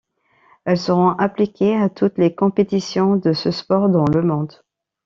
Elles 0.65 0.79
seront 0.81 1.11
appliquées 1.11 1.75
à 1.75 1.87
toutes 1.87 2.17
les 2.17 2.33
compétitions 2.33 3.17
de 3.17 3.33
ce 3.33 3.51
sport 3.51 3.87
dans 3.87 4.05
le 4.05 4.23
monde. 4.23 4.63